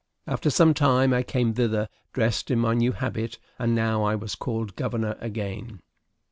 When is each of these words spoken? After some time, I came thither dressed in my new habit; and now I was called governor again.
After 0.25 0.49
some 0.49 0.73
time, 0.73 1.13
I 1.13 1.21
came 1.21 1.53
thither 1.53 1.87
dressed 2.11 2.49
in 2.49 2.57
my 2.57 2.73
new 2.73 2.91
habit; 2.91 3.37
and 3.59 3.75
now 3.75 4.01
I 4.03 4.15
was 4.15 4.33
called 4.33 4.75
governor 4.75 5.15
again. 5.19 5.79